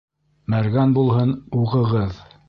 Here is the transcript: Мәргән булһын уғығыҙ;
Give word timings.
Мәргән 0.53 0.95
булһын 0.95 1.33
уғығыҙ; 1.65 2.23